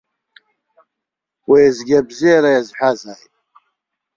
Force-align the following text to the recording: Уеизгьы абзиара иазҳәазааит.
Уеизгьы 1.49 1.95
абзиара 1.99 2.49
иазҳәазааит. 2.51 3.33